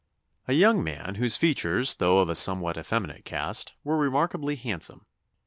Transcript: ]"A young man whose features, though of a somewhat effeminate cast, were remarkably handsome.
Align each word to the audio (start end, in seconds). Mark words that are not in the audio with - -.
]"A 0.47 0.53
young 0.53 0.83
man 0.83 1.13
whose 1.21 1.37
features, 1.37 1.93
though 1.97 2.21
of 2.21 2.27
a 2.29 2.33
somewhat 2.33 2.75
effeminate 2.75 3.23
cast, 3.23 3.75
were 3.83 3.99
remarkably 3.99 4.55
handsome. 4.55 5.05